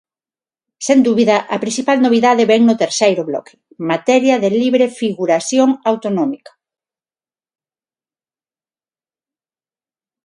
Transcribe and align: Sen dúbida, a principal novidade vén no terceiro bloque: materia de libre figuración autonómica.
Sen 0.85 0.99
dúbida, 1.07 1.37
a 1.55 1.57
principal 1.63 1.97
novidade 2.05 2.49
vén 2.51 2.61
no 2.65 2.79
terceiro 2.83 3.23
bloque: 3.29 3.53
materia 3.91 4.35
de 4.43 4.49
libre 4.61 4.85
figuración 5.01 5.69
autonómica. 5.91 6.51